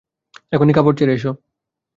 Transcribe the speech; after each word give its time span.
এখনই 0.53 0.73
কাপড় 0.73 0.95
ছেড়ে 0.97 1.13
এসো। 1.13 1.31